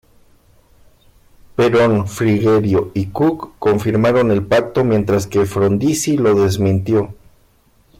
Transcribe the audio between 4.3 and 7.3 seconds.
el Pacto, mientras que Frondizi lo desmintió.